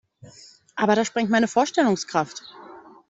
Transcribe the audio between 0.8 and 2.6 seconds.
das sprengt meine Vorstellungskraft.